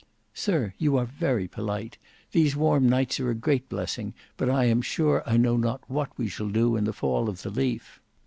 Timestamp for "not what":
5.57-6.09